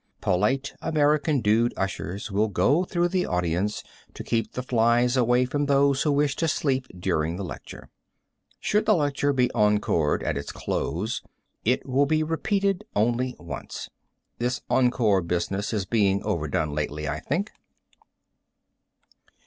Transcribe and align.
Polite 0.19 0.73
American 0.81 1.41
dude 1.41 1.75
ushers 1.77 2.31
will 2.31 2.47
go 2.47 2.83
through 2.85 3.07
the 3.09 3.27
audience 3.27 3.83
to 4.15 4.23
keep 4.23 4.53
the 4.53 4.63
flies 4.63 5.15
away 5.15 5.45
from 5.45 5.67
those 5.67 6.01
who 6.01 6.11
wish 6.11 6.35
to 6.37 6.47
sleep 6.47 6.87
during 6.99 7.35
the 7.35 7.43
lecture. 7.45 7.87
Should 8.59 8.87
the 8.87 8.95
lecture 8.95 9.31
be 9.31 9.51
encored 9.53 10.23
at 10.23 10.37
its 10.37 10.51
close, 10.51 11.21
it 11.63 11.85
will 11.87 12.07
be 12.07 12.23
repeated 12.23 12.83
only 12.95 13.35
once. 13.37 13.91
This 14.39 14.61
encore 14.71 15.21
business 15.21 15.71
is 15.71 15.85
being 15.85 16.23
overdone 16.23 16.73
lately, 16.73 17.07
I 17.07 17.19
think. 17.19 17.51